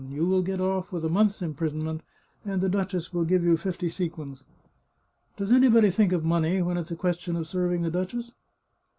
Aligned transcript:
You 0.09 0.25
will 0.25 0.41
get 0.41 0.59
oflf 0.59 0.91
with 0.91 1.05
a 1.05 1.09
month's 1.09 1.43
imprisonment, 1.43 2.01
and 2.43 2.59
the 2.59 2.67
duchess 2.69 3.13
will 3.13 3.23
give 3.23 3.43
you 3.43 3.55
fifty 3.55 3.87
sequins,"" 3.87 4.43
Does 5.37 5.51
anybody 5.51 5.91
think 5.91 6.11
of 6.11 6.25
money 6.25 6.59
when 6.63 6.75
it's 6.75 6.89
a 6.89 6.95
question 6.95 7.35
of 7.35 7.47
serving 7.47 7.83
the 7.83 7.91
duchess 7.91 8.31